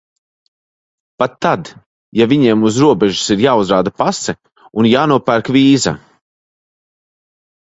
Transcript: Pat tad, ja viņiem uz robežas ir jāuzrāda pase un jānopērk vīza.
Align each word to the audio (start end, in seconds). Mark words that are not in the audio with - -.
Pat 1.23 1.35
tad, 1.45 1.67
ja 2.21 2.27
viņiem 2.31 2.65
uz 2.69 2.79
robežas 2.85 3.27
ir 3.35 3.43
jāuzrāda 3.45 3.93
pase 4.03 4.35
un 4.83 4.89
jānopērk 4.93 5.53
vīza. 5.59 5.95